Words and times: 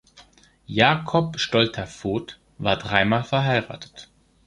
Jacob 0.65 1.39
Stolterfoht 1.39 2.39
war 2.57 2.75
dreimal 2.75 3.23
verheiratet. 3.23 4.09